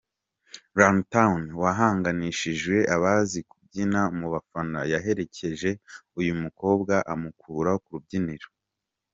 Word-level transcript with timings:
Runtown 0.77 1.41
wahanganishije 1.61 2.75
abazi 2.95 3.39
kubyina 3.49 4.01
mu 4.17 4.27
bafana, 4.33 4.79
yaherekeje 4.91 5.69
uyu 6.19 6.33
mukobwa 6.43 6.93
amukura 7.13 7.71
ku 7.83 7.89
rubyiniro. 7.95 8.47